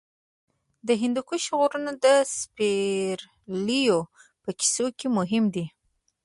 [0.87, 2.05] د هندوکش غرونه د
[2.37, 3.99] سپرليو
[4.43, 5.65] په کیسو کې مهم دي.